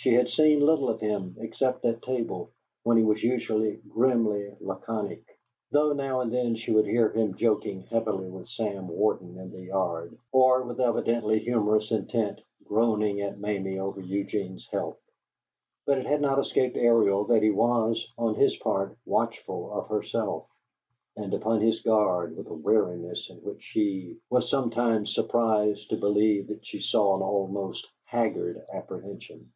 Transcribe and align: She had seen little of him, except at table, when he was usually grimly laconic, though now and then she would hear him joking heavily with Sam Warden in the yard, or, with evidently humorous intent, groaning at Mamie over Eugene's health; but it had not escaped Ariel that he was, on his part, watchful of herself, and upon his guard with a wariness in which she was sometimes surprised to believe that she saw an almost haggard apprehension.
She 0.00 0.14
had 0.14 0.28
seen 0.30 0.60
little 0.64 0.88
of 0.88 1.00
him, 1.00 1.36
except 1.40 1.84
at 1.84 2.02
table, 2.02 2.52
when 2.84 2.96
he 2.96 3.02
was 3.02 3.20
usually 3.20 3.80
grimly 3.88 4.48
laconic, 4.60 5.24
though 5.72 5.92
now 5.92 6.20
and 6.20 6.32
then 6.32 6.54
she 6.54 6.70
would 6.70 6.86
hear 6.86 7.10
him 7.10 7.34
joking 7.34 7.80
heavily 7.80 8.30
with 8.30 8.46
Sam 8.48 8.86
Warden 8.86 9.36
in 9.36 9.50
the 9.50 9.62
yard, 9.62 10.16
or, 10.30 10.62
with 10.62 10.78
evidently 10.80 11.40
humorous 11.40 11.90
intent, 11.90 12.40
groaning 12.64 13.20
at 13.22 13.40
Mamie 13.40 13.80
over 13.80 14.00
Eugene's 14.00 14.68
health; 14.70 14.98
but 15.84 15.98
it 15.98 16.06
had 16.06 16.20
not 16.20 16.38
escaped 16.38 16.76
Ariel 16.76 17.24
that 17.24 17.42
he 17.42 17.50
was, 17.50 18.06
on 18.16 18.36
his 18.36 18.54
part, 18.58 18.96
watchful 19.04 19.72
of 19.72 19.88
herself, 19.88 20.46
and 21.16 21.34
upon 21.34 21.60
his 21.60 21.82
guard 21.82 22.36
with 22.36 22.46
a 22.46 22.54
wariness 22.54 23.28
in 23.28 23.38
which 23.38 23.62
she 23.64 24.16
was 24.30 24.48
sometimes 24.48 25.12
surprised 25.12 25.90
to 25.90 25.96
believe 25.96 26.46
that 26.46 26.64
she 26.64 26.80
saw 26.80 27.16
an 27.16 27.22
almost 27.22 27.88
haggard 28.04 28.64
apprehension. 28.72 29.50